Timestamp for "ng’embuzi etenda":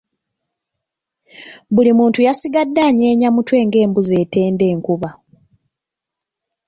3.67-4.65